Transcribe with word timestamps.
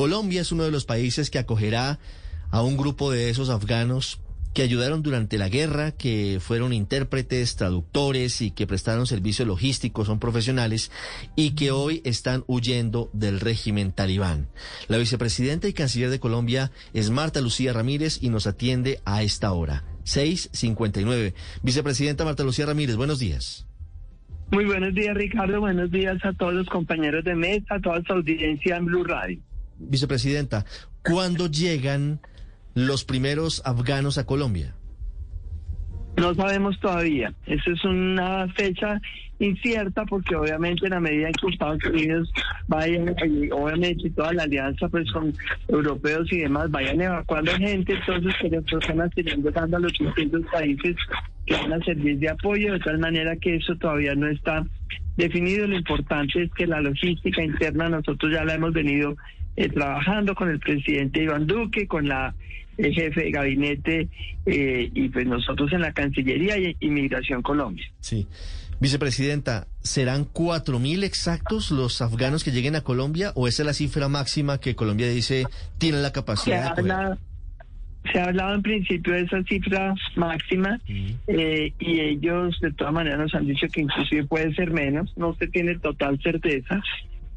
Colombia 0.00 0.40
es 0.40 0.50
uno 0.50 0.64
de 0.64 0.70
los 0.70 0.86
países 0.86 1.28
que 1.28 1.38
acogerá 1.38 1.98
a 2.50 2.62
un 2.62 2.78
grupo 2.78 3.10
de 3.10 3.28
esos 3.28 3.50
afganos 3.50 4.22
que 4.54 4.62
ayudaron 4.62 5.02
durante 5.02 5.36
la 5.36 5.50
guerra, 5.50 5.92
que 5.92 6.38
fueron 6.40 6.72
intérpretes, 6.72 7.54
traductores 7.56 8.40
y 8.40 8.50
que 8.50 8.66
prestaron 8.66 9.06
servicio 9.06 9.44
logístico, 9.44 10.06
son 10.06 10.18
profesionales 10.18 10.90
y 11.36 11.50
que 11.50 11.70
hoy 11.70 12.00
están 12.06 12.44
huyendo 12.46 13.10
del 13.12 13.40
régimen 13.40 13.92
talibán. 13.92 14.48
La 14.88 14.96
vicepresidenta 14.96 15.68
y 15.68 15.74
canciller 15.74 16.08
de 16.08 16.18
Colombia 16.18 16.70
es 16.94 17.10
Marta 17.10 17.42
Lucía 17.42 17.74
Ramírez 17.74 18.22
y 18.22 18.30
nos 18.30 18.46
atiende 18.46 19.00
a 19.04 19.22
esta 19.22 19.52
hora, 19.52 19.84
6.59. 20.04 21.34
Vicepresidenta 21.62 22.24
Marta 22.24 22.42
Lucía 22.42 22.64
Ramírez, 22.64 22.96
buenos 22.96 23.18
días. 23.18 23.66
Muy 24.50 24.64
buenos 24.64 24.94
días, 24.94 25.14
Ricardo. 25.14 25.60
Buenos 25.60 25.90
días 25.90 26.16
a 26.24 26.32
todos 26.32 26.54
los 26.54 26.66
compañeros 26.68 27.22
de 27.22 27.34
mesa, 27.34 27.74
a 27.74 27.80
toda 27.80 28.02
su 28.02 28.14
audiencia 28.14 28.78
en 28.78 28.86
Blue 28.86 29.04
Radio. 29.04 29.38
Vicepresidenta, 29.80 30.64
¿cuándo 31.02 31.46
llegan 31.46 32.20
los 32.74 33.04
primeros 33.04 33.62
afganos 33.64 34.18
a 34.18 34.26
Colombia? 34.26 34.74
No 36.16 36.34
sabemos 36.34 36.78
todavía. 36.80 37.32
Esa 37.46 37.70
es 37.70 37.84
una 37.84 38.46
fecha 38.54 39.00
incierta 39.38 40.04
porque 40.04 40.36
obviamente 40.36 40.84
en 40.84 40.90
la 40.90 41.00
medida 41.00 41.28
en 41.28 41.32
que 41.32 41.48
Estados 41.48 41.82
Unidos 41.84 42.30
vayan, 42.68 43.14
obviamente 43.52 44.10
toda 44.10 44.34
la 44.34 44.42
alianza 44.42 44.88
pues 44.88 45.10
con 45.12 45.32
europeos 45.68 46.30
y 46.30 46.40
demás 46.40 46.70
vayan 46.70 47.00
evacuando 47.00 47.52
gente, 47.52 47.94
entonces 47.94 48.34
que 48.40 48.50
las 48.50 48.64
personas 48.64 49.10
irán 49.16 49.42
llegando 49.42 49.76
a 49.78 49.80
los 49.80 49.92
distintos 49.92 50.42
países 50.52 50.96
que 51.46 51.54
van 51.54 51.72
a 51.72 51.84
servir 51.84 52.18
de 52.18 52.28
apoyo, 52.28 52.74
de 52.74 52.80
tal 52.80 52.98
manera 52.98 53.34
que 53.36 53.56
eso 53.56 53.74
todavía 53.76 54.14
no 54.14 54.28
está 54.28 54.64
definido. 55.16 55.66
Lo 55.66 55.76
importante 55.76 56.42
es 56.42 56.50
que 56.52 56.66
la 56.66 56.82
logística 56.82 57.42
interna 57.42 57.88
nosotros 57.88 58.30
ya 58.32 58.44
la 58.44 58.54
hemos 58.54 58.74
venido 58.74 59.16
eh, 59.56 59.68
trabajando 59.68 60.34
con 60.34 60.50
el 60.50 60.58
presidente 60.58 61.22
Iván 61.22 61.46
Duque, 61.46 61.86
con 61.86 62.08
la 62.08 62.34
el 62.78 62.94
jefe 62.94 63.24
de 63.24 63.30
gabinete 63.30 64.08
eh, 64.46 64.90
y 64.94 65.08
pues 65.10 65.26
nosotros 65.26 65.72
en 65.72 65.82
la 65.82 65.92
Cancillería 65.92 66.56
y 66.56 66.76
Inmigración 66.80 67.42
Colombia. 67.42 67.84
Sí. 68.00 68.26
Vicepresidenta, 68.80 69.66
¿serán 69.82 70.24
cuatro 70.24 70.78
mil 70.78 71.04
exactos 71.04 71.70
los 71.70 72.00
afganos 72.00 72.42
que 72.42 72.50
lleguen 72.50 72.76
a 72.76 72.80
Colombia 72.80 73.32
o 73.34 73.46
esa 73.46 73.62
es 73.62 73.66
la 73.66 73.74
cifra 73.74 74.08
máxima 74.08 74.58
que 74.58 74.74
Colombia 74.74 75.08
dice 75.08 75.44
tiene 75.76 75.98
la 75.98 76.12
capacidad 76.12 76.74
se 76.74 76.82
de 76.82 76.88
se 78.10 78.18
ha 78.18 78.24
hablado 78.24 78.54
en 78.54 78.62
principio 78.62 79.12
de 79.12 79.22
esa 79.22 79.42
cifra 79.42 79.94
máxima 80.16 80.80
eh, 81.26 81.72
y 81.78 82.00
ellos 82.00 82.58
de 82.60 82.72
todas 82.72 82.94
maneras 82.94 83.18
nos 83.18 83.34
han 83.34 83.46
dicho 83.46 83.66
que 83.68 83.82
inclusive 83.82 84.24
puede 84.24 84.54
ser 84.54 84.70
menos, 84.70 85.12
no 85.16 85.34
se 85.34 85.46
tiene 85.48 85.78
total 85.78 86.18
certeza, 86.22 86.82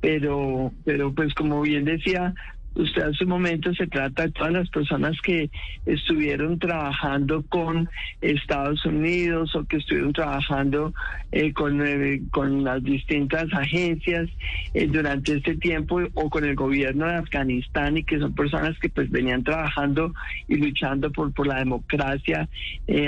pero, 0.03 0.73
pero 0.83 1.13
pues 1.13 1.33
como 1.33 1.61
bien 1.61 1.85
decía 1.85 2.33
Usted 2.75 3.03
hace 3.03 3.23
un 3.25 3.29
momento 3.29 3.71
se 3.75 3.85
trata 3.85 4.23
de 4.23 4.31
todas 4.31 4.51
las 4.51 4.69
personas 4.69 5.15
que 5.21 5.51
estuvieron 5.85 6.57
trabajando 6.57 7.43
con 7.43 7.87
Estados 8.19 8.83
Unidos 8.85 9.55
o 9.55 9.63
que 9.65 9.77
estuvieron 9.77 10.11
trabajando 10.11 10.91
eh, 11.31 11.53
con, 11.53 11.85
eh, 11.85 12.23
con 12.31 12.63
las 12.63 12.83
distintas 12.83 13.45
agencias 13.53 14.27
eh, 14.73 14.87
durante 14.87 15.37
este 15.37 15.55
tiempo 15.57 16.01
o 16.15 16.29
con 16.31 16.45
el 16.45 16.55
gobierno 16.55 17.05
de 17.05 17.15
Afganistán 17.15 17.97
y 17.97 18.03
que 18.03 18.17
son 18.17 18.33
personas 18.33 18.77
que 18.79 18.89
pues 18.89 19.11
venían 19.11 19.43
trabajando 19.43 20.11
y 20.47 20.55
luchando 20.55 21.11
por, 21.11 21.31
por 21.31 21.45
la 21.45 21.59
democracia 21.59 22.49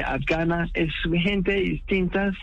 afgana. 0.06 0.70
Es 0.76 0.94
gente 1.24 1.54
de 1.54 1.62
distintas, 1.62 2.36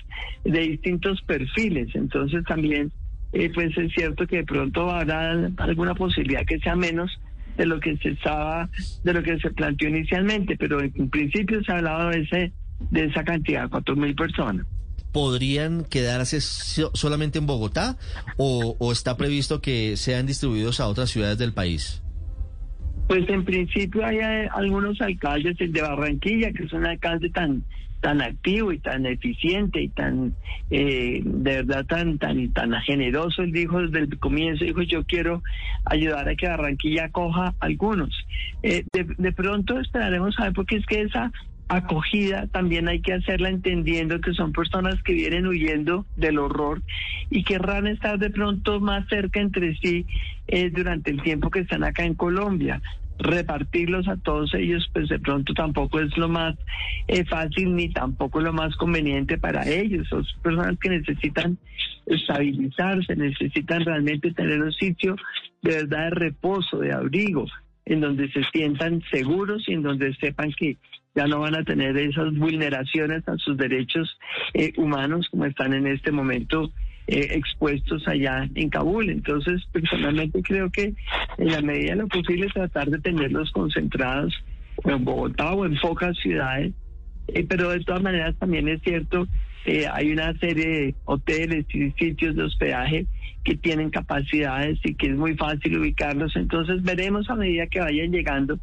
de 0.44 0.58
distintos 0.58 1.22
perfiles. 1.22 1.94
Entonces 1.94 2.44
también 2.44 2.90
eh, 3.32 3.50
pues 3.52 3.76
es 3.76 3.92
cierto 3.92 4.26
que 4.26 4.36
de 4.38 4.44
pronto 4.44 4.90
habrá 4.90 5.30
alguna 5.58 5.94
posibilidad 5.94 6.44
que 6.46 6.58
sea 6.58 6.76
menos 6.76 7.10
de 7.56 7.66
lo 7.66 7.80
que 7.80 7.96
se 7.98 8.10
estaba, 8.10 8.68
de 9.04 9.12
lo 9.12 9.22
que 9.22 9.38
se 9.38 9.50
planteó 9.50 9.88
inicialmente, 9.88 10.56
pero 10.56 10.80
en 10.80 11.10
principio 11.10 11.62
se 11.64 11.72
ha 11.72 11.76
hablado 11.76 12.10
de 12.10 12.20
ese, 12.20 12.52
de 12.90 13.04
esa 13.04 13.24
cantidad, 13.24 13.68
cuatro 13.68 13.96
mil 13.96 14.14
personas. 14.14 14.66
¿Podrían 15.12 15.84
quedarse 15.84 16.40
solamente 16.40 17.38
en 17.38 17.46
Bogotá 17.46 17.98
o, 18.38 18.76
o 18.78 18.92
está 18.92 19.16
previsto 19.18 19.60
que 19.60 19.98
sean 19.98 20.26
distribuidos 20.26 20.80
a 20.80 20.88
otras 20.88 21.10
ciudades 21.10 21.36
del 21.36 21.52
país? 21.52 22.02
Pues 23.08 23.28
en 23.28 23.44
principio 23.44 24.06
hay 24.06 24.16
eh, 24.18 24.48
algunos 24.54 24.98
alcaldes, 25.02 25.60
el 25.60 25.72
de 25.72 25.82
Barranquilla, 25.82 26.50
que 26.52 26.64
es 26.64 26.72
un 26.72 26.86
alcalde 26.86 27.28
tan 27.28 27.62
tan 28.02 28.20
activo 28.20 28.72
y 28.72 28.80
tan 28.80 29.06
eficiente 29.06 29.80
y 29.80 29.88
tan 29.88 30.34
eh, 30.70 31.22
de 31.24 31.62
verdad 31.62 31.86
tan 31.86 32.18
tan 32.18 32.52
tan 32.52 32.72
generoso 32.82 33.42
él 33.42 33.52
dijo 33.52 33.80
desde 33.80 34.00
el 34.00 34.18
comienzo 34.18 34.64
dijo 34.64 34.82
yo 34.82 35.04
quiero 35.04 35.42
ayudar 35.84 36.28
a 36.28 36.34
que 36.34 36.48
Barranquilla 36.48 37.06
acoja 37.06 37.54
algunos 37.60 38.10
eh, 38.64 38.84
de, 38.92 39.32
pronto 39.32 39.78
esperaremos 39.78 40.38
a 40.38 40.44
ver 40.44 40.52
porque 40.52 40.76
es 40.76 40.86
que 40.86 41.02
esa 41.02 41.32
acogida 41.68 42.48
también 42.48 42.88
hay 42.88 43.00
que 43.00 43.14
hacerla 43.14 43.48
entendiendo 43.48 44.20
que 44.20 44.34
son 44.34 44.52
personas 44.52 45.00
que 45.04 45.14
vienen 45.14 45.46
huyendo 45.46 46.04
del 46.16 46.40
horror 46.40 46.82
y 47.30 47.44
querrán 47.44 47.86
estar 47.86 48.18
de 48.18 48.30
pronto 48.30 48.80
más 48.80 49.08
cerca 49.08 49.40
entre 49.40 49.76
sí 49.76 50.06
eh, 50.48 50.70
durante 50.70 51.12
el 51.12 51.22
tiempo 51.22 51.50
que 51.50 51.60
están 51.60 51.84
acá 51.84 52.04
en 52.04 52.14
Colombia 52.14 52.82
repartirlos 53.22 54.08
a 54.08 54.16
todos 54.16 54.52
ellos, 54.54 54.88
pues 54.92 55.08
de 55.08 55.18
pronto 55.18 55.54
tampoco 55.54 56.00
es 56.00 56.16
lo 56.16 56.28
más 56.28 56.56
eh, 57.08 57.24
fácil 57.24 57.74
ni 57.74 57.88
tampoco 57.88 58.40
lo 58.40 58.52
más 58.52 58.74
conveniente 58.76 59.38
para 59.38 59.68
ellos. 59.68 60.08
Son 60.08 60.24
personas 60.42 60.78
que 60.78 60.90
necesitan 60.90 61.58
estabilizarse, 62.06 63.16
necesitan 63.16 63.84
realmente 63.84 64.32
tener 64.32 64.60
un 64.60 64.72
sitio 64.72 65.16
de 65.62 65.76
verdad 65.76 66.04
de 66.04 66.10
reposo, 66.10 66.78
de 66.78 66.92
abrigo, 66.92 67.46
en 67.84 68.00
donde 68.00 68.30
se 68.32 68.42
sientan 68.52 69.02
seguros 69.10 69.68
y 69.68 69.74
en 69.74 69.82
donde 69.82 70.14
sepan 70.16 70.52
que 70.52 70.76
ya 71.14 71.26
no 71.26 71.40
van 71.40 71.54
a 71.54 71.64
tener 71.64 71.96
esas 71.96 72.34
vulneraciones 72.34 73.26
a 73.28 73.36
sus 73.36 73.56
derechos 73.56 74.18
eh, 74.54 74.72
humanos 74.76 75.28
como 75.30 75.44
están 75.44 75.74
en 75.74 75.86
este 75.86 76.10
momento 76.10 76.72
eh, 77.06 77.28
expuestos 77.32 78.06
allá 78.06 78.48
en 78.54 78.70
Kabul. 78.70 79.10
Entonces, 79.10 79.62
personalmente 79.72 80.42
creo 80.42 80.70
que 80.70 80.94
en 81.38 81.52
la 81.52 81.60
medida 81.60 81.92
de 81.92 82.02
lo 82.02 82.08
posible 82.08 82.46
tratar 82.52 82.90
de 82.90 82.98
tenerlos 82.98 83.50
concentrados 83.50 84.32
en 84.84 85.04
Bogotá 85.04 85.52
o 85.52 85.66
en 85.66 85.76
pocas 85.78 86.16
ciudades, 86.18 86.72
eh, 87.28 87.44
pero 87.48 87.70
de 87.70 87.80
todas 87.80 88.02
maneras 88.02 88.34
también 88.38 88.68
es 88.68 88.80
cierto, 88.82 89.26
eh, 89.64 89.86
hay 89.92 90.12
una 90.12 90.36
serie 90.38 90.66
de 90.66 90.94
hoteles 91.04 91.66
y 91.72 91.90
sitios 91.92 92.34
de 92.34 92.42
hospedaje 92.44 93.06
que 93.44 93.56
tienen 93.56 93.90
capacidades 93.90 94.78
y 94.84 94.94
que 94.94 95.08
es 95.08 95.16
muy 95.16 95.36
fácil 95.36 95.78
ubicarlos. 95.78 96.34
Entonces 96.36 96.82
veremos 96.82 97.28
a 97.30 97.34
medida 97.34 97.66
que 97.66 97.80
vayan 97.80 98.12
llegando 98.12 98.58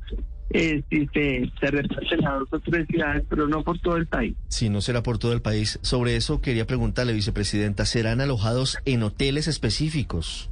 eh, 0.51 0.83
si 0.89 1.07
se, 1.07 1.51
se 1.59 1.67
en 1.67 2.21
las 2.21 2.41
otras 2.51 2.87
ciudades, 2.87 3.23
pero 3.29 3.47
no 3.47 3.63
por 3.63 3.79
todo 3.79 3.97
el 3.97 4.07
país. 4.07 4.35
Si 4.47 4.69
no 4.69 4.81
será 4.81 5.03
por 5.03 5.17
todo 5.17 5.33
el 5.33 5.41
país. 5.41 5.79
Sobre 5.81 6.15
eso 6.15 6.41
quería 6.41 6.65
preguntarle, 6.65 7.13
vicepresidenta, 7.13 7.85
¿serán 7.85 8.21
alojados 8.21 8.79
en 8.85 9.03
hoteles 9.03 9.47
específicos? 9.47 10.49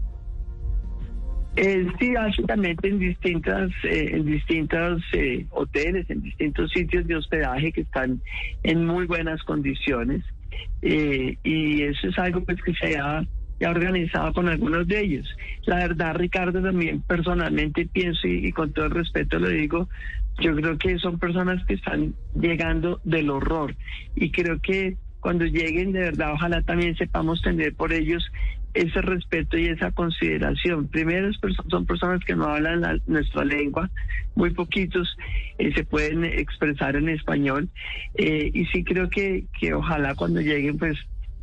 Eh, 1.56 1.88
sí, 2.00 2.14
básicamente 2.14 2.88
en 2.88 3.00
distintas, 3.00 3.72
eh, 3.84 4.12
en 4.14 4.26
distintos 4.26 5.02
eh, 5.14 5.44
hoteles, 5.50 6.08
en 6.12 6.22
distintos 6.22 6.70
sitios 6.72 7.08
de 7.08 7.16
hospedaje 7.16 7.72
que 7.72 7.82
están 7.82 8.22
en 8.62 8.86
muy 8.86 9.08
buenas 9.08 9.42
condiciones. 9.42 10.24
Eh, 10.84 11.36
y 11.44 11.82
eso 11.82 12.10
es 12.10 12.20
algo 12.20 12.44
pues 12.44 12.62
que 12.62 12.74
se 12.76 12.98
ha 12.98 13.26
ya 13.60 13.72
organizado 13.72 14.34
con 14.34 14.48
algunos 14.48 14.88
de 14.88 15.02
ellos. 15.02 15.28
La 15.66 15.78
verdad, 15.78 16.16
Ricardo, 16.16 16.62
también 16.62 17.02
personalmente 17.02 17.88
pienso 17.92 18.28
y, 18.28 18.52
con 18.52 18.72
todo 18.74 18.86
el 18.86 18.92
respeto 18.92 19.40
lo 19.40 19.50
digo, 19.50 19.90
yo 20.40 20.56
creo 20.56 20.78
que 20.78 21.00
son 21.00 21.18
personas 21.18 21.66
que 21.66 21.76
están 21.76 22.14
llegando 22.40 23.00
del 23.04 23.30
horror 23.30 23.76
y 24.16 24.32
creo 24.32 24.60
que 24.62 24.98
cuando 25.20 25.46
lleguen 25.46 25.92
de 25.92 26.00
verdad, 26.02 26.34
ojalá 26.34 26.62
también 26.62 26.96
sepamos 26.96 27.42
tener 27.42 27.74
por 27.74 27.92
ellos 27.92 28.24
ese 28.74 29.02
respeto 29.02 29.58
y 29.58 29.66
esa 29.66 29.92
consideración. 29.92 30.88
Primero, 30.88 31.32
son 31.70 31.86
personas 31.86 32.24
que 32.24 32.36
no 32.36 32.46
hablan 32.46 33.02
nuestra 33.08 33.44
lengua, 33.44 33.90
muy 34.36 34.52
poquitos 34.52 35.18
eh, 35.58 35.74
se 35.74 35.84
pueden 35.84 36.24
expresar 36.24 36.96
en 36.96 37.10
español 37.10 37.70
eh, 38.16 38.52
y 38.54 38.66
sí 38.68 38.84
creo 38.84 39.10
que, 39.10 39.46
que 39.60 39.74
ojalá 39.74 40.14
cuando 40.14 40.42
lleguen 40.42 40.78
pues 40.78 40.98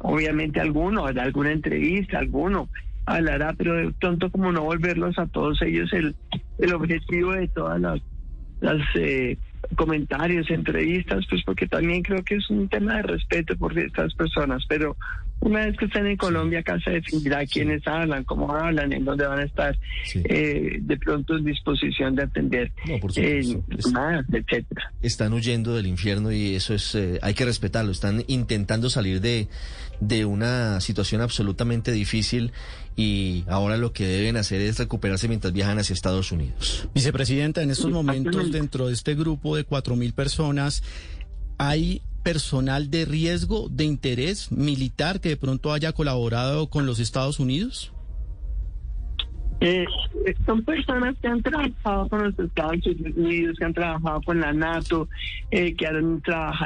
obviamente 0.05 0.61
alguno, 0.61 1.11
de 1.11 1.21
alguna 1.21 1.51
entrevista, 1.51 2.19
alguno 2.19 2.69
hablará, 3.07 3.55
pero 3.55 3.75
de 3.75 3.93
tonto 3.95 4.31
como 4.31 4.53
no 4.53 4.63
volverlos 4.63 5.19
a 5.19 5.27
todos 5.27 5.61
ellos 5.63 5.93
el, 5.93 6.15
el 6.59 6.75
objetivo 6.75 7.33
de 7.33 7.49
todas 7.49 7.81
las, 7.81 8.01
las 8.61 8.81
eh, 8.97 9.39
comentarios, 9.77 10.51
entrevistas, 10.51 11.25
pues 11.29 11.43
porque 11.45 11.67
también 11.67 12.03
creo 12.03 12.23
que 12.23 12.37
es 12.37 12.51
un 12.51 12.69
tema 12.69 12.97
de 12.97 13.03
respeto 13.03 13.57
por 13.57 13.79
estas 13.79 14.15
personas, 14.15 14.65
pero 14.69 14.97
Una 15.45 15.67
vez 15.67 15.77
que 15.77 15.85
estén 15.85 16.07
en 16.07 16.17
Colombia, 16.17 16.61
acá 16.61 16.81
se 16.81 16.91
definirá 16.91 17.45
quiénes 17.45 17.87
hablan, 17.87 18.25
cómo 18.25 18.51
hablan, 18.51 18.95
en 18.95 19.05
dónde 19.05 19.27
van 19.27 19.41
a 19.41 19.43
estar 19.43 19.79
eh, 20.15 20.79
de 20.81 20.97
pronto 20.97 21.37
en 21.37 21.45
disposición 21.45 22.15
de 22.15 22.23
atender 22.23 22.73
eh, 23.15 23.61
más, 23.93 24.25
etcétera. 24.33 24.91
Están 25.03 25.35
huyendo 25.35 25.77
del 25.77 25.87
infierno 25.87 26.33
y 26.33 26.55
eso 26.55 26.73
es 26.73 26.95
eh, 26.95 27.19
hay 27.21 27.35
que 27.35 27.45
respetarlo. 27.45 27.93
Están 27.93 28.25
intentando 28.27 28.89
salir 28.89 29.21
de, 29.21 29.49
de 30.01 30.25
una 30.25 30.81
situación 30.81 31.21
absolutamente 31.21 31.93
difícil 31.93 32.53
y 32.97 33.45
ahora 33.47 33.77
lo 33.77 33.93
que 33.93 34.07
deben 34.07 34.39
hacer 34.39 34.63
es 34.63 34.79
recuperarse 34.79 35.29
mientras 35.29 35.53
viajan 35.53 35.79
hacia 35.79 35.93
Estados 35.93 36.33
Unidos. 36.33 36.89
Vicepresidenta, 36.95 37.63
en 37.63 37.71
estos 37.71 37.91
momentos 37.91 38.51
dentro 38.51 38.87
de 38.87 38.95
este 38.95 39.15
grupo 39.15 39.57
de 39.57 39.65
cuatro 39.65 39.95
mil 39.95 40.15
personas 40.15 40.83
hay 41.59 42.01
personal 42.25 42.91
de 42.91 43.05
riesgo, 43.05 43.69
de 43.69 43.85
interés 43.85 44.51
militar 44.51 45.21
que 45.21 45.29
de 45.29 45.37
pronto 45.37 45.73
haya 45.73 45.93
colaborado 45.93 46.69
con 46.69 46.87
los 46.87 46.99
Estados 46.99 47.39
Unidos? 47.39 47.93
Eh, 49.61 49.87
son 50.45 50.65
personas 50.65 51.15
que 51.23 51.29
han 51.29 51.43
trabajado 51.43 52.09
con 52.09 52.25
los 52.25 52.39
Estados 52.39 52.85
Unidos, 53.17 53.57
que 53.59 53.65
han 53.65 53.75
trabajado 53.75 54.21
con 54.23 54.41
la 54.41 54.53
NATO, 54.53 55.09
eh, 55.51 55.75
que 55.75 55.87
han 55.87 56.21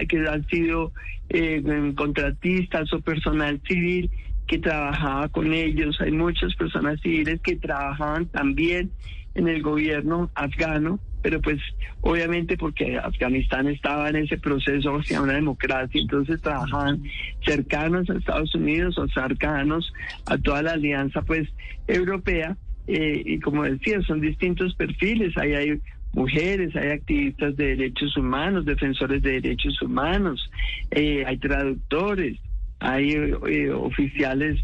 que 0.09 0.27
han 0.27 0.47
sido 0.49 0.93
eh, 1.29 1.93
contratistas 1.97 2.93
o 2.93 3.01
personal 3.01 3.61
civil 3.69 4.11
que 4.47 4.59
trabajaba 4.59 5.29
con 5.29 5.53
ellos. 5.53 6.01
Hay 6.01 6.13
muchas 6.13 6.55
personas 6.55 7.01
civiles 7.03 7.41
que 7.43 7.57
trabajaban 7.57 8.27
también 8.27 8.91
en 9.35 9.49
el 9.49 9.63
gobierno 9.63 10.31
afgano 10.35 10.99
pero 11.23 11.41
pues 11.41 11.61
obviamente 12.01 12.57
porque 12.57 12.99
Afganistán 12.99 13.69
estaba 13.69 14.09
en 14.09 14.17
ese 14.17 14.39
proceso 14.39 14.97
hacia 14.97 15.21
una 15.21 15.35
democracia, 15.35 16.01
entonces 16.01 16.41
trabajaban 16.41 17.03
cercanos 17.45 18.09
a 18.11 18.15
Estados 18.15 18.55
Unidos 18.55 18.99
o 18.99 19.09
cercanos 19.09 19.93
a 20.27 20.39
toda 20.39 20.63
la 20.63 20.73
alianza 20.73 21.23
pues 21.23 21.49
europea 21.87 22.57
eh, 22.87 23.23
y 23.25 23.39
como 23.41 23.65
decía 23.65 24.01
son 24.03 24.21
distintos 24.21 24.75
perfiles, 24.75 25.37
ahí 25.37 25.53
hay 25.53 25.81
mujeres, 26.15 26.75
hay 26.75 26.91
activistas 26.91 27.55
de 27.57 27.77
derechos 27.77 28.17
humanos, 28.17 28.65
defensores 28.65 29.23
de 29.23 29.41
derechos 29.41 29.81
humanos, 29.83 30.51
eh, 30.91 31.23
hay 31.27 31.37
traductores, 31.37 32.39
hay 32.81 33.13
eh, 33.13 33.71
oficiales, 33.73 34.59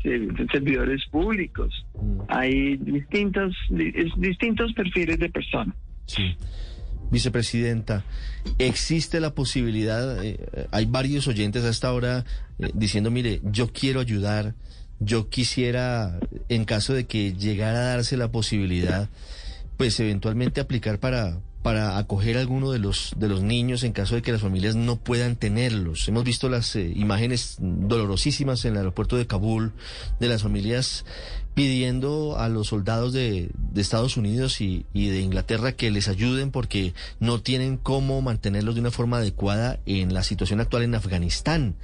servidores 0.50 1.04
públicos, 1.10 1.86
mm. 2.00 2.20
hay 2.28 2.76
distintos, 2.78 3.54
distintos 4.16 4.72
perfiles 4.72 5.18
de 5.18 5.28
personas. 5.28 5.74
Sí. 6.06 6.36
Vicepresidenta, 7.10 8.04
¿existe 8.58 9.20
la 9.20 9.34
posibilidad, 9.34 10.24
eh, 10.24 10.38
hay 10.70 10.86
varios 10.86 11.28
oyentes 11.28 11.64
hasta 11.64 11.88
ahora 11.88 12.24
eh, 12.58 12.70
diciendo, 12.74 13.10
mire, 13.10 13.40
yo 13.44 13.68
quiero 13.72 14.00
ayudar, 14.00 14.54
yo 15.00 15.28
quisiera, 15.28 16.18
en 16.48 16.64
caso 16.64 16.94
de 16.94 17.06
que 17.06 17.34
llegara 17.34 17.78
a 17.78 17.84
darse 17.96 18.16
la 18.16 18.30
posibilidad, 18.32 19.08
pues 19.76 19.98
eventualmente 20.00 20.60
aplicar 20.60 20.98
para, 20.98 21.40
para 21.62 21.98
acoger 21.98 22.36
a 22.36 22.40
alguno 22.40 22.70
de 22.70 22.78
los, 22.78 23.14
de 23.16 23.28
los 23.28 23.42
niños 23.42 23.84
en 23.84 23.92
caso 23.92 24.14
de 24.14 24.22
que 24.22 24.32
las 24.32 24.42
familias 24.42 24.76
no 24.76 24.96
puedan 24.96 25.36
tenerlos. 25.36 26.06
Hemos 26.08 26.24
visto 26.24 26.48
las 26.48 26.76
eh, 26.76 26.92
imágenes 26.94 27.56
dolorosísimas 27.58 28.64
en 28.64 28.72
el 28.72 28.78
aeropuerto 28.78 29.16
de 29.16 29.26
Kabul 29.26 29.72
de 30.20 30.28
las 30.28 30.42
familias 30.42 31.04
pidiendo 31.54 32.36
a 32.38 32.48
los 32.48 32.68
soldados 32.68 33.12
de, 33.12 33.50
de 33.54 33.80
Estados 33.80 34.16
Unidos 34.16 34.60
y, 34.60 34.86
y, 34.92 35.08
de 35.08 35.20
Inglaterra 35.20 35.72
que 35.72 35.90
les 35.90 36.08
ayuden 36.08 36.50
porque 36.50 36.94
no 37.20 37.40
tienen 37.40 37.76
cómo 37.76 38.20
mantenerlos 38.22 38.74
de 38.74 38.80
una 38.80 38.90
forma 38.90 39.18
adecuada 39.18 39.78
en 39.86 40.12
la 40.12 40.22
situación 40.22 40.60
actual 40.60 40.82
en 40.82 40.96
Afganistán. 40.96 41.76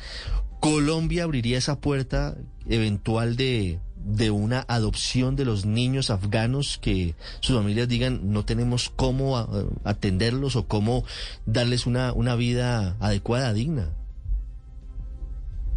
Colombia 0.61 1.25
abriría 1.25 1.57
esa 1.57 1.81
puerta 1.81 2.37
eventual 2.69 3.37
de, 3.37 3.79
de 4.05 4.31
una 4.31 4.65
adopción 4.69 5.37
de 5.37 5.45
los 5.45 5.67
niños 5.67 6.11
afganos 6.11 6.79
que 6.79 7.15
sus 7.41 7.57
familias 7.57 7.89
digan 7.89 8.33
no 8.33 8.45
tenemos 8.45 8.91
cómo 8.91 9.37
atenderlos 9.85 10.57
o 10.57 10.67
cómo 10.67 11.05
darles 11.47 11.87
una, 11.87 12.13
una 12.13 12.35
vida 12.35 12.97
adecuada, 13.01 13.53
digna? 13.53 13.89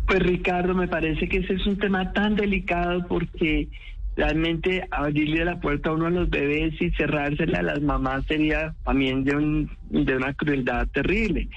Pues 0.08 0.20
Ricardo, 0.20 0.74
me 0.74 0.88
parece 0.88 1.28
que 1.30 1.38
ese 1.38 1.54
es 1.54 1.66
un 1.66 1.78
tema 1.78 2.12
tan 2.12 2.36
delicado 2.36 3.08
porque 3.08 3.70
realmente 4.16 4.86
abrirle 4.92 5.46
la 5.46 5.60
puerta 5.60 5.90
a 5.90 5.94
uno 5.94 6.08
a 6.08 6.12
los 6.12 6.30
bebés 6.30 6.80
y 6.80 6.92
cerrársela 6.92 7.60
a 7.60 7.64
las 7.64 7.82
mamás 7.82 8.26
sería 8.26 8.76
también 8.84 9.24
de, 9.24 9.36
un, 9.36 9.72
de 9.90 10.16
una 10.16 10.34
crueldad 10.34 10.88
terrible. 10.90 11.48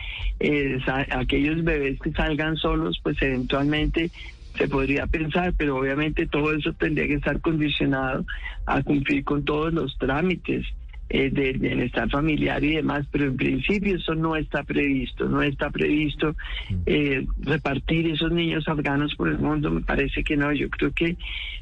aquellos 1.11 1.65
bebés 1.65 2.01
que 2.01 2.13
salgan 2.13 2.57
solos, 2.57 2.99
pues 3.03 3.21
eventualmente 3.21 4.11
se 4.57 4.69
podría 4.69 5.07
pensar, 5.07 5.53
pero 5.57 5.77
obviamente 5.77 6.27
todo 6.27 6.53
eso 6.53 6.73
tendría 6.73 7.07
que 7.07 7.15
estar 7.15 7.41
condicionado 7.41 8.25
a 8.67 8.83
cumplir 8.83 9.25
con 9.25 9.45
todos 9.45 9.73
los 9.73 9.97
trámites 9.99 10.67
eh, 11.09 11.31
de 11.31 11.53
bienestar 11.53 12.11
familiar 12.11 12.63
y 12.65 12.75
demás, 12.75 13.07
pero 13.13 13.27
en 13.27 13.37
principio 13.37 13.97
eso 13.97 14.17
no 14.17 14.35
está 14.35 14.65
previsto, 14.65 15.29
no 15.29 15.41
está 15.41 15.71
previsto 15.71 16.33
mm. 16.69 16.75
eh, 16.87 17.27
repartir 17.43 18.09
esos 18.09 18.33
niños 18.33 18.67
afganos 18.67 19.15
por 19.15 19.29
el 19.29 19.39
mundo, 19.39 19.71
me 19.71 19.83
parece 19.83 20.25
que 20.25 20.37
no, 20.37 20.53
yo 20.53 20.69
creo 20.69 20.91
que 20.91 21.17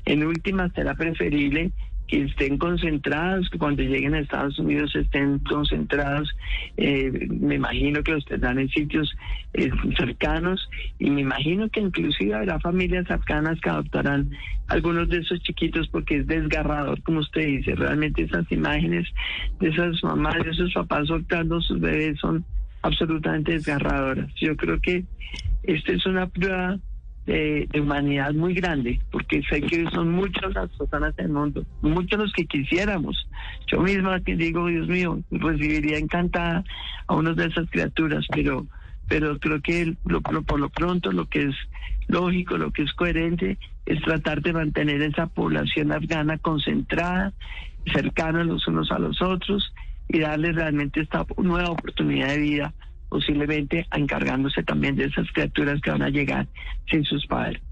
en 0.07 0.25
última 0.25 0.71
será 0.71 0.95
preferible 0.95 1.73
que 2.09 2.23
estén 2.23 2.59
concentrados, 2.59 3.49
que 3.51 3.59
cuando 3.59 3.83
lleguen 3.83 4.15
a 4.15 4.21
Estados 4.21 4.59
Unidos 4.59 4.95
estén 4.95 5.39
concentrados. 5.41 6.31
Eh, 6.77 7.29
me 7.31 7.57
imagino 7.57 8.03
que 8.03 8.13
los 8.13 8.25
tendrán 8.25 8.59
en 8.59 8.69
sitios 8.69 9.11
eh, 9.55 9.71
cercanos 9.97 10.69
y 10.99 11.11
me 11.11 11.23
imagino 11.23 11.69
que 11.71 11.81
inclusive 11.81 12.35
habrá 12.35 12.61
familias 12.61 13.11
afganas 13.11 13.61
que 13.61 13.71
adoptarán 13.71 14.31
algunos 14.69 15.09
de 15.09 15.19
esos 15.19 15.41
chiquitos 15.41 15.89
porque 15.89 16.19
es 16.19 16.27
desgarrador, 16.27 17.03
como 17.03 17.21
usted 17.21 17.47
dice. 17.47 17.75
Realmente 17.75 18.23
esas 18.23 18.51
imágenes 18.53 19.09
de 19.61 19.69
esas 19.69 20.03
mamás, 20.03 20.43
de 20.43 20.51
esos 20.51 20.73
papás 20.75 21.09
soltando 21.09 21.61
sus 21.61 21.81
bebés 21.81 22.19
son 22.21 22.45
absolutamente 22.83 23.53
desgarradoras. 23.53 24.31
Yo 24.41 24.57
creo 24.57 24.79
que 24.81 25.05
esta 25.63 25.93
es 25.93 26.05
una 26.05 26.27
prueba 26.27 26.79
de, 27.27 27.69
humanidad 27.81 28.33
muy 28.35 28.55
grande, 28.55 29.01
porque 29.11 29.43
sé 29.49 29.63
que 29.63 29.89
son 29.91 30.13
muchas 30.13 30.55
las 30.55 30.71
personas 30.71 31.17
del 31.17 31.31
mundo, 31.31 31.65
muchos 31.83 32.19
los 32.19 32.33
que 32.33 32.47
quisiéramos. 32.47 33.29
Yo 33.67 33.81
misma 33.81 34.21
que 34.21 34.37
digo, 34.37 34.67
Dios 34.67 34.89
mío, 34.89 35.21
recibiría 35.31 35.99
encantada 35.99 36.65
a 37.07 37.15
uno 37.15 37.35
de 37.35 37.47
esas 37.47 37.69
criaturas, 37.71 38.27
pero 38.31 38.67
pero 39.07 39.39
creo 39.39 39.61
que 39.61 39.97
lo, 40.07 40.23
por 40.23 40.59
lo 40.59 40.69
pronto 40.71 41.13
lo 41.13 41.27
que 41.27 41.43
es 41.43 41.55
lógico, 42.09 42.57
lo 42.57 42.71
que 42.71 42.83
es 42.83 42.93
coherente, 42.95 43.59
es 43.87 44.01
tratar 44.03 44.41
de 44.41 44.53
mantener 44.53 45.03
esa 45.03 45.27
población 45.27 45.93
afgana 45.93 46.39
concentrada, 46.39 47.33
cercana 47.93 48.45
los 48.45 48.67
unos 48.67 48.91
a 48.91 48.99
los 48.99 49.21
otros 49.21 49.75
y 50.09 50.21
darle 50.21 50.53
realmente 50.53 51.01
esta 51.01 51.27
nueva 51.37 51.71
oportunidad 51.71 52.29
de 52.29 52.39
vida 52.39 52.75
posiblemente 53.15 53.87
encargándose 53.93 54.65
también 54.65 54.97
de 54.97 55.05
esas 55.05 55.31
criaturas 55.33 55.81
que 55.81 55.89
van 55.89 56.03
a 56.03 56.09
llegar 56.09 56.49
sin 56.91 57.05
sus 57.05 57.25
padres. 57.29 57.63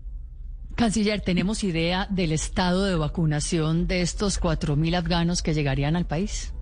Canciller, 0.77 1.21
¿tenemos 1.21 1.65
idea 1.65 2.07
del 2.11 2.31
estado 2.31 2.85
de 2.85 2.95
vacunación 2.95 3.89
de 3.89 4.03
estos 4.03 4.41
4.000 4.41 4.95
afganos 4.95 5.43
que 5.43 5.53
llegarían 5.53 5.97
al 5.97 6.07
país? 6.07 6.55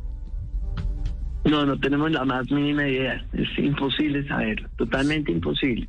No, 1.45 1.67
no 1.67 1.79
tenemos 1.79 2.11
la 2.11 2.25
más 2.25 2.51
mínima 2.51 2.89
idea. 2.89 3.23
Es 3.35 3.49
imposible 3.59 4.27
saberlo, 4.27 4.67
totalmente 4.79 5.31
imposible. 5.31 5.87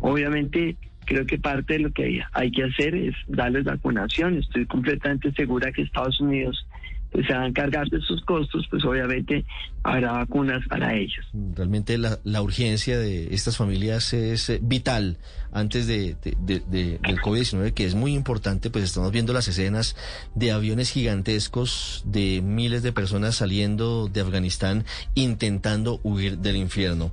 Obviamente, 0.00 0.76
creo 1.04 1.24
que 1.24 1.38
parte 1.38 1.74
de 1.74 1.78
lo 1.78 1.92
que 1.92 2.24
hay 2.32 2.50
que 2.50 2.64
hacer 2.64 2.96
es 2.96 3.14
darles 3.28 3.62
vacunación. 3.62 4.38
Estoy 4.38 4.66
completamente 4.66 5.30
segura 5.34 5.70
que 5.70 5.82
Estados 5.82 6.20
Unidos 6.20 6.66
pues, 7.12 7.26
se 7.26 7.32
van 7.32 7.42
a 7.42 7.46
encargar 7.46 7.88
de 7.88 8.00
sus 8.00 8.22
costos, 8.24 8.66
pues 8.70 8.84
obviamente 8.84 9.44
habrá 9.82 10.12
vacunas 10.12 10.66
para 10.68 10.94
ellos. 10.94 11.24
Realmente 11.54 11.98
la, 11.98 12.18
la 12.24 12.42
urgencia 12.42 12.98
de 12.98 13.34
estas 13.34 13.56
familias 13.56 14.12
es 14.14 14.48
eh, 14.48 14.58
vital 14.62 15.18
antes 15.52 15.86
de, 15.86 16.16
del 16.22 17.20
COVID-19, 17.20 17.74
que 17.74 17.84
es 17.84 17.94
muy 17.94 18.14
importante, 18.14 18.70
pues 18.70 18.84
estamos 18.84 19.12
viendo 19.12 19.34
las 19.34 19.48
escenas 19.48 19.96
de 20.34 20.50
aviones 20.50 20.90
gigantescos 20.90 22.02
de 22.06 22.40
miles 22.42 22.82
de 22.82 22.92
personas 22.92 23.36
saliendo 23.36 24.08
de 24.08 24.22
Afganistán 24.22 24.84
intentando 25.14 26.00
huir 26.02 26.38
del 26.38 26.56
infierno. 26.56 27.12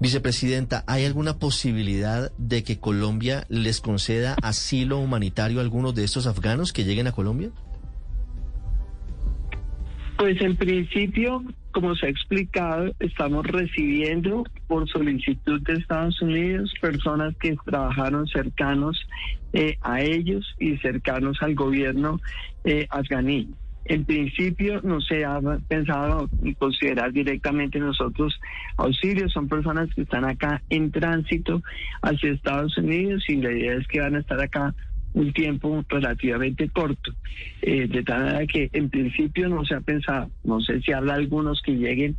Vicepresidenta, 0.00 0.82
¿hay 0.88 1.04
alguna 1.04 1.38
posibilidad 1.38 2.32
de 2.38 2.64
que 2.64 2.78
Colombia 2.78 3.46
les 3.48 3.80
conceda 3.80 4.36
asilo 4.42 4.98
humanitario 4.98 5.60
a 5.60 5.62
algunos 5.62 5.94
de 5.94 6.02
estos 6.02 6.26
afganos 6.26 6.72
que 6.72 6.84
lleguen 6.84 7.06
a 7.06 7.12
Colombia? 7.12 7.50
Pues 10.16 10.40
en 10.40 10.56
principio, 10.56 11.42
como 11.72 11.94
se 11.94 12.06
ha 12.06 12.08
explicado, 12.08 12.90
estamos 13.00 13.46
recibiendo 13.46 14.44
por 14.66 14.88
solicitud 14.88 15.60
de 15.60 15.74
Estados 15.74 16.22
Unidos 16.22 16.72
personas 16.80 17.36
que 17.36 17.54
trabajaron 17.66 18.26
cercanos 18.26 18.98
eh, 19.52 19.76
a 19.82 20.00
ellos 20.00 20.54
y 20.58 20.78
cercanos 20.78 21.36
al 21.42 21.54
gobierno 21.54 22.18
eh, 22.64 22.86
afganí. 22.88 23.50
En 23.84 24.04
principio 24.04 24.80
no 24.82 25.00
se 25.00 25.24
ha 25.24 25.38
pensado 25.68 26.28
ni 26.40 26.54
considerar 26.54 27.12
directamente 27.12 27.78
nosotros 27.78 28.34
auxilios, 28.78 29.32
son 29.32 29.48
personas 29.48 29.94
que 29.94 30.02
están 30.02 30.24
acá 30.24 30.62
en 30.70 30.90
tránsito 30.90 31.62
hacia 32.02 32.32
Estados 32.32 32.76
Unidos 32.78 33.22
y 33.28 33.36
la 33.36 33.52
idea 33.52 33.74
es 33.74 33.86
que 33.86 34.00
van 34.00 34.16
a 34.16 34.20
estar 34.20 34.40
acá 34.40 34.74
un 35.16 35.32
tiempo 35.32 35.82
relativamente 35.88 36.68
corto, 36.68 37.10
eh, 37.62 37.88
de 37.88 38.02
tal 38.02 38.24
manera 38.24 38.46
que 38.46 38.68
en 38.72 38.90
principio 38.90 39.48
no 39.48 39.64
se 39.64 39.74
ha 39.74 39.80
pensado, 39.80 40.30
no 40.44 40.60
sé 40.60 40.82
si 40.82 40.92
habrá 40.92 41.14
algunos 41.14 41.62
que 41.62 41.72
lleguen 41.72 42.16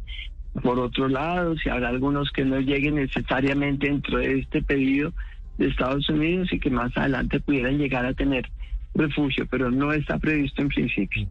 por 0.63 0.79
otro 0.79 1.07
lado, 1.07 1.55
si 1.57 1.69
habrá 1.69 1.89
algunos 1.89 2.31
que 2.31 2.43
no 2.43 2.59
lleguen 2.59 2.95
necesariamente 2.95 3.87
dentro 3.87 4.17
de 4.17 4.39
este 4.39 4.63
pedido 4.63 5.13
de 5.59 5.67
Estados 5.67 6.09
Unidos 6.09 6.51
y 6.51 6.59
que 6.59 6.71
más 6.71 6.95
adelante 6.97 7.39
pudieran 7.39 7.77
llegar 7.77 8.03
a 8.03 8.13
tener 8.13 8.49
refugio, 8.95 9.45
pero 9.47 9.69
no 9.69 9.93
está 9.93 10.17
previsto 10.17 10.63
en 10.63 10.69
principio. 10.69 11.27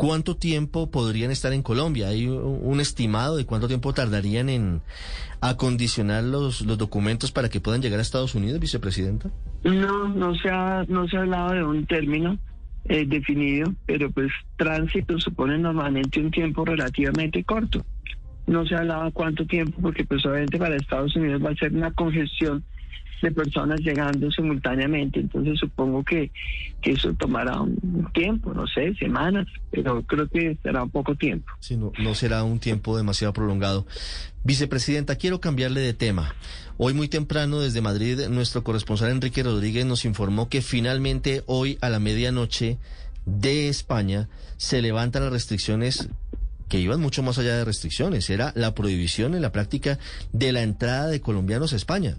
¿Cuánto 0.00 0.34
tiempo 0.34 0.90
podrían 0.90 1.30
estar 1.30 1.52
en 1.52 1.62
Colombia? 1.62 2.08
¿Hay 2.08 2.26
un 2.26 2.80
estimado 2.80 3.36
de 3.36 3.44
cuánto 3.44 3.68
tiempo 3.68 3.92
tardarían 3.92 4.48
en 4.48 4.80
acondicionar 5.42 6.24
los, 6.24 6.66
documentos 6.78 7.32
para 7.32 7.50
que 7.50 7.60
puedan 7.60 7.82
llegar 7.82 7.98
a 7.98 8.02
Estados 8.02 8.34
Unidos, 8.34 8.60
vicepresidenta? 8.60 9.28
No, 9.62 10.08
no 10.08 10.34
se 10.36 10.48
ha, 10.48 10.86
no 10.88 11.06
se 11.06 11.18
ha 11.18 11.20
hablado 11.20 11.52
de 11.52 11.64
un 11.64 11.84
término 11.84 12.38
eh, 12.86 13.04
definido, 13.06 13.74
pero 13.84 14.10
pues 14.10 14.32
tránsito 14.56 15.20
supone 15.20 15.58
normalmente 15.58 16.18
un 16.18 16.30
tiempo 16.30 16.64
relativamente 16.64 17.44
corto. 17.44 17.84
No 18.46 18.64
se 18.64 18.76
ha 18.76 18.78
hablado 18.78 19.12
cuánto 19.12 19.44
tiempo, 19.44 19.82
porque 19.82 20.06
pues 20.06 20.24
obviamente 20.24 20.56
para 20.56 20.76
Estados 20.76 21.14
Unidos 21.14 21.44
va 21.44 21.50
a 21.50 21.56
ser 21.56 21.74
una 21.74 21.92
congestión 21.92 22.64
de 23.20 23.30
personas 23.30 23.80
llegando 23.80 24.30
simultáneamente. 24.30 25.20
Entonces 25.20 25.58
supongo 25.58 26.04
que, 26.04 26.30
que 26.80 26.92
eso 26.92 27.12
tomará 27.14 27.60
un 27.60 28.08
tiempo, 28.12 28.52
no 28.54 28.66
sé, 28.66 28.94
semanas, 28.94 29.46
pero 29.70 30.02
creo 30.02 30.28
que 30.28 30.56
será 30.62 30.82
un 30.82 30.90
poco 30.90 31.14
tiempo. 31.14 31.52
Sí, 31.60 31.76
no, 31.76 31.92
no 31.98 32.14
será 32.14 32.42
un 32.44 32.58
tiempo 32.58 32.96
demasiado 32.96 33.32
prolongado. 33.32 33.86
Vicepresidenta, 34.44 35.16
quiero 35.16 35.40
cambiarle 35.40 35.80
de 35.80 35.92
tema. 35.92 36.34
Hoy 36.78 36.94
muy 36.94 37.08
temprano 37.08 37.60
desde 37.60 37.82
Madrid, 37.82 38.28
nuestro 38.30 38.64
corresponsal 38.64 39.10
Enrique 39.10 39.42
Rodríguez 39.42 39.84
nos 39.84 40.06
informó 40.06 40.48
que 40.48 40.62
finalmente 40.62 41.42
hoy 41.46 41.76
a 41.82 41.90
la 41.90 41.98
medianoche 41.98 42.78
de 43.26 43.68
España 43.68 44.28
se 44.56 44.80
levantan 44.80 45.24
las 45.24 45.32
restricciones 45.32 46.08
que 46.70 46.78
iban 46.78 47.00
mucho 47.00 47.22
más 47.22 47.36
allá 47.36 47.56
de 47.56 47.64
restricciones. 47.64 48.30
Era 48.30 48.52
la 48.54 48.74
prohibición 48.74 49.34
en 49.34 49.42
la 49.42 49.52
práctica 49.52 49.98
de 50.32 50.52
la 50.52 50.62
entrada 50.62 51.08
de 51.08 51.20
colombianos 51.20 51.72
a 51.72 51.76
España. 51.76 52.16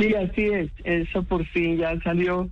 Sí, 0.00 0.14
así 0.14 0.44
es. 0.46 0.70
Eso 0.84 1.22
por 1.22 1.44
fin 1.46 1.76
ya 1.76 2.00
salió 2.00 2.48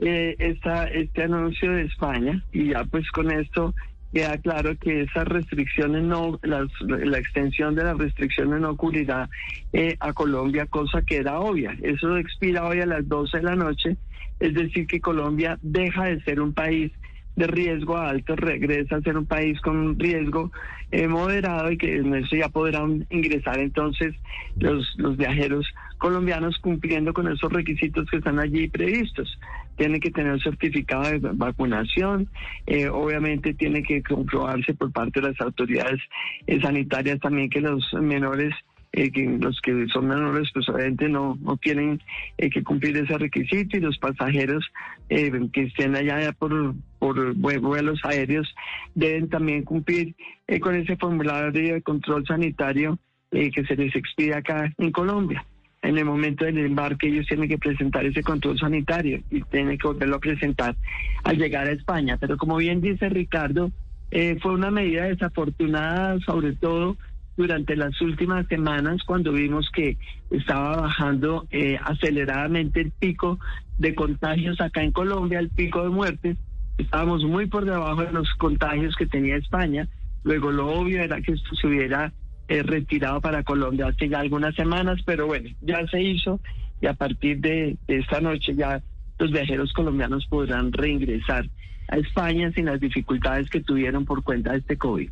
eh, 0.00 0.36
esta, 0.38 0.84
este 0.84 1.24
anuncio 1.24 1.72
de 1.72 1.82
España 1.82 2.42
y 2.52 2.70
ya 2.70 2.84
pues 2.84 3.10
con 3.10 3.30
esto 3.30 3.74
queda 4.12 4.38
claro 4.38 4.76
que 4.76 5.02
esas 5.02 5.26
restricciones 5.26 6.04
no, 6.04 6.38
las, 6.42 6.68
la 6.80 7.18
extensión 7.18 7.74
de 7.74 7.84
las 7.84 7.98
restricciones 7.98 8.60
no 8.60 8.70
ocurrirá 8.70 9.28
eh, 9.72 9.96
a 9.98 10.12
Colombia, 10.12 10.66
cosa 10.66 11.02
que 11.02 11.16
era 11.16 11.40
obvia. 11.40 11.76
Eso 11.82 12.16
expira 12.16 12.66
hoy 12.66 12.80
a 12.80 12.86
las 12.86 13.08
12 13.08 13.38
de 13.38 13.42
la 13.42 13.56
noche, 13.56 13.96
es 14.38 14.54
decir, 14.54 14.86
que 14.86 15.00
Colombia 15.00 15.58
deja 15.62 16.04
de 16.04 16.20
ser 16.22 16.40
un 16.40 16.52
país 16.52 16.92
de 17.36 17.46
riesgo 17.46 17.96
alto, 17.96 18.36
regresa 18.36 18.96
a 18.96 19.00
ser 19.00 19.16
un 19.16 19.26
país 19.26 19.58
con 19.60 19.76
un 19.76 19.98
riesgo 19.98 20.52
eh, 20.90 21.08
moderado 21.08 21.72
y 21.72 21.78
que 21.78 21.96
en 21.96 22.14
eso 22.14 22.36
ya 22.36 22.50
podrán 22.50 23.06
ingresar 23.08 23.58
entonces 23.58 24.14
los, 24.56 24.86
los 24.98 25.16
viajeros 25.16 25.66
colombianos 26.02 26.58
cumpliendo 26.58 27.12
con 27.12 27.28
esos 27.28 27.52
requisitos 27.52 28.10
que 28.10 28.16
están 28.16 28.40
allí 28.40 28.66
previstos. 28.66 29.38
Tiene 29.76 30.00
que 30.00 30.10
tener 30.10 30.42
certificado 30.42 31.04
de 31.04 31.20
vacunación, 31.20 32.28
eh, 32.66 32.88
obviamente 32.88 33.54
tiene 33.54 33.84
que 33.84 34.02
comprobarse 34.02 34.74
por 34.74 34.90
parte 34.90 35.20
de 35.20 35.28
las 35.28 35.40
autoridades 35.40 36.00
eh, 36.48 36.60
sanitarias 36.60 37.20
también 37.20 37.48
que 37.48 37.60
los 37.60 37.92
menores 37.94 38.52
eh, 38.92 39.12
que 39.12 39.24
los 39.40 39.60
que 39.60 39.86
son 39.92 40.08
menores 40.08 40.50
pues 40.52 40.68
obviamente 40.68 41.08
no, 41.08 41.38
no 41.40 41.56
tienen 41.56 42.02
que 42.36 42.64
cumplir 42.64 42.96
ese 42.96 43.16
requisito 43.16 43.76
y 43.76 43.80
los 43.80 43.96
pasajeros 43.98 44.66
que 45.08 45.62
estén 45.62 45.94
allá 45.94 46.32
por, 46.32 46.74
por 46.98 47.34
vuelos 47.34 48.00
aéreos 48.02 48.52
deben 48.96 49.28
también 49.28 49.62
cumplir 49.62 50.16
con 50.60 50.74
ese 50.74 50.96
formulario 50.96 51.74
de 51.74 51.82
control 51.82 52.26
sanitario 52.26 52.98
que 53.30 53.64
se 53.66 53.76
les 53.76 53.94
expide 53.94 54.34
acá 54.34 54.70
en 54.76 54.90
Colombia 54.90 55.46
en 55.82 55.98
el 55.98 56.04
momento 56.04 56.44
del 56.44 56.58
embarque 56.58 57.08
ellos 57.08 57.26
tienen 57.26 57.48
que 57.48 57.58
presentar 57.58 58.06
ese 58.06 58.22
control 58.22 58.58
sanitario 58.58 59.20
y 59.30 59.42
tienen 59.42 59.76
que 59.76 59.88
volverlo 59.88 60.16
a 60.16 60.20
presentar 60.20 60.76
al 61.24 61.36
llegar 61.36 61.66
a 61.66 61.72
España. 61.72 62.16
Pero 62.18 62.36
como 62.36 62.56
bien 62.56 62.80
dice 62.80 63.08
Ricardo, 63.08 63.70
eh, 64.12 64.38
fue 64.40 64.52
una 64.52 64.70
medida 64.70 65.04
desafortunada, 65.04 66.18
sobre 66.20 66.52
todo 66.52 66.96
durante 67.36 67.76
las 67.76 68.00
últimas 68.00 68.46
semanas, 68.46 69.02
cuando 69.04 69.32
vimos 69.32 69.68
que 69.74 69.96
estaba 70.30 70.76
bajando 70.82 71.46
eh, 71.50 71.78
aceleradamente 71.82 72.80
el 72.80 72.92
pico 72.92 73.38
de 73.78 73.94
contagios 73.94 74.60
acá 74.60 74.82
en 74.82 74.92
Colombia, 74.92 75.40
el 75.40 75.50
pico 75.50 75.82
de 75.82 75.88
muertes. 75.88 76.36
Estábamos 76.78 77.24
muy 77.24 77.46
por 77.46 77.64
debajo 77.64 78.02
de 78.02 78.12
los 78.12 78.28
contagios 78.34 78.94
que 78.96 79.06
tenía 79.06 79.36
España. 79.36 79.88
Luego 80.24 80.52
lo 80.52 80.68
obvio 80.68 81.02
era 81.02 81.20
que 81.20 81.32
esto 81.32 81.56
se 81.56 81.66
hubiera 81.66 82.12
eh, 82.48 82.62
retirado 82.62 83.20
para 83.20 83.42
Colombia 83.42 83.86
hace 83.86 84.08
ya 84.08 84.20
algunas 84.20 84.54
semanas, 84.54 85.00
pero 85.04 85.26
bueno, 85.26 85.48
ya 85.60 85.86
se 85.86 86.02
hizo 86.02 86.40
y 86.80 86.86
a 86.86 86.94
partir 86.94 87.38
de, 87.38 87.76
esta 87.86 88.20
noche 88.20 88.54
ya 88.54 88.82
los 89.18 89.30
viajeros 89.30 89.72
colombianos 89.72 90.26
podrán 90.26 90.72
reingresar 90.72 91.48
a 91.88 91.96
España 91.96 92.50
sin 92.52 92.66
las 92.66 92.80
dificultades 92.80 93.48
que 93.48 93.60
tuvieron 93.60 94.04
por 94.04 94.22
cuenta 94.24 94.52
de 94.52 94.58
este 94.58 94.76
COVID. 94.76 95.08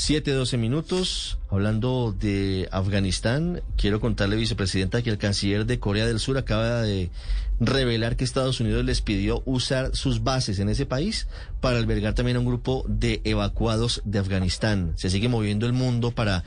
Siete, 0.00 0.30
doce 0.30 0.58
minutos. 0.58 1.38
Hablando 1.50 2.14
de 2.16 2.68
Afganistán, 2.70 3.62
quiero 3.76 3.98
contarle, 3.98 4.36
vicepresidenta, 4.36 5.02
que 5.02 5.10
el 5.10 5.18
canciller 5.18 5.66
de 5.66 5.80
Corea 5.80 6.06
del 6.06 6.20
Sur 6.20 6.38
acaba 6.38 6.82
de 6.82 7.10
revelar 7.58 8.14
que 8.14 8.22
Estados 8.22 8.60
Unidos 8.60 8.84
les 8.84 9.00
pidió 9.00 9.42
usar 9.44 9.90
sus 9.96 10.22
bases 10.22 10.60
en 10.60 10.68
ese 10.68 10.86
país 10.86 11.26
para 11.60 11.78
albergar 11.78 12.14
también 12.14 12.36
a 12.36 12.40
un 12.40 12.46
grupo 12.46 12.84
de 12.86 13.20
evacuados 13.24 14.00
de 14.04 14.20
Afganistán. 14.20 14.92
Se 14.94 15.10
sigue 15.10 15.28
moviendo 15.28 15.66
el 15.66 15.72
mundo 15.72 16.12
para 16.12 16.44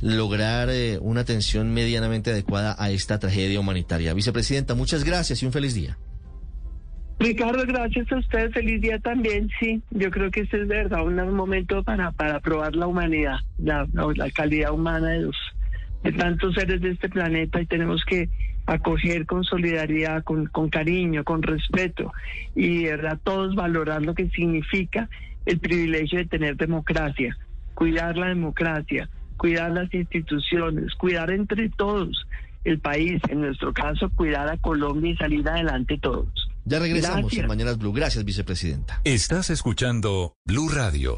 lograr 0.00 0.68
eh, 0.68 0.98
una 1.00 1.20
atención 1.20 1.72
medianamente 1.72 2.32
adecuada 2.32 2.74
a 2.80 2.90
esta 2.90 3.20
tragedia 3.20 3.60
humanitaria. 3.60 4.12
Vicepresidenta, 4.12 4.74
muchas 4.74 5.04
gracias 5.04 5.40
y 5.40 5.46
un 5.46 5.52
feliz 5.52 5.72
día. 5.72 5.96
Ricardo, 7.18 7.64
gracias 7.66 8.10
a 8.12 8.18
usted, 8.18 8.52
feliz 8.52 8.80
día 8.80 9.00
también, 9.00 9.50
sí. 9.58 9.82
Yo 9.90 10.10
creo 10.10 10.30
que 10.30 10.40
este 10.40 10.62
es 10.62 10.68
verdad 10.68 11.04
un 11.04 11.34
momento 11.34 11.82
para, 11.82 12.12
para 12.12 12.38
probar 12.38 12.76
la 12.76 12.86
humanidad, 12.86 13.38
la, 13.58 13.88
la 13.92 14.30
calidad 14.30 14.72
humana 14.72 15.08
de 15.08 15.22
los 15.22 15.36
de 16.04 16.12
tantos 16.12 16.54
seres 16.54 16.80
de 16.80 16.90
este 16.90 17.08
planeta 17.08 17.60
y 17.60 17.66
tenemos 17.66 18.04
que 18.04 18.28
acoger 18.66 19.26
con 19.26 19.42
solidaridad, 19.42 20.22
con, 20.22 20.46
con 20.46 20.68
cariño, 20.68 21.24
con 21.24 21.42
respeto 21.42 22.12
y 22.54 22.84
de 22.84 22.90
verdad 22.90 23.18
todos 23.24 23.56
valorar 23.56 24.02
lo 24.02 24.14
que 24.14 24.28
significa 24.28 25.08
el 25.46 25.58
privilegio 25.58 26.18
de 26.18 26.26
tener 26.26 26.56
democracia, 26.56 27.36
cuidar 27.74 28.16
la 28.16 28.28
democracia, 28.28 29.08
cuidar 29.36 29.72
las 29.72 29.92
instituciones, 29.92 30.94
cuidar 30.94 31.30
entre 31.30 31.68
todos 31.70 32.26
el 32.64 32.78
país, 32.78 33.20
en 33.28 33.40
nuestro 33.40 33.72
caso 33.72 34.10
cuidar 34.10 34.48
a 34.48 34.58
Colombia 34.58 35.12
y 35.12 35.16
salir 35.16 35.48
adelante 35.48 35.98
todos. 35.98 36.47
Ya 36.64 36.78
regresamos 36.78 37.32
en 37.32 37.46
Mañanas 37.46 37.78
Blue. 37.78 37.92
Gracias, 37.92 38.24
vicepresidenta. 38.24 39.00
Estás 39.04 39.50
escuchando 39.50 40.34
Blue 40.44 40.68
Radio. 40.68 41.16